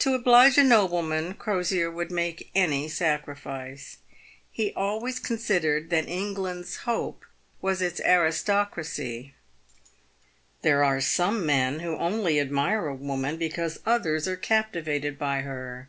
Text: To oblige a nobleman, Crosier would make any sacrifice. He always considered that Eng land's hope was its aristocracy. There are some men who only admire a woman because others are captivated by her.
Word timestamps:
To 0.00 0.14
oblige 0.14 0.58
a 0.58 0.64
nobleman, 0.64 1.34
Crosier 1.34 1.88
would 1.88 2.10
make 2.10 2.50
any 2.56 2.88
sacrifice. 2.88 3.98
He 4.50 4.72
always 4.72 5.20
considered 5.20 5.90
that 5.90 6.08
Eng 6.08 6.34
land's 6.34 6.76
hope 6.90 7.24
was 7.62 7.80
its 7.80 8.00
aristocracy. 8.00 9.32
There 10.62 10.82
are 10.82 11.00
some 11.00 11.46
men 11.46 11.78
who 11.78 11.96
only 11.98 12.40
admire 12.40 12.88
a 12.88 12.96
woman 12.96 13.36
because 13.36 13.78
others 13.86 14.26
are 14.26 14.34
captivated 14.34 15.20
by 15.20 15.42
her. 15.42 15.88